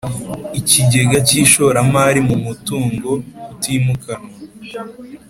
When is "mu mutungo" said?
2.27-3.09